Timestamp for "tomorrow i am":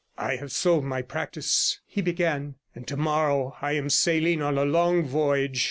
2.87-3.91